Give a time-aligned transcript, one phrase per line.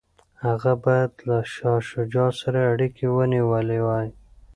[0.45, 4.07] هغه باید له شاه شجاع سره اړیکي ونیولي وای.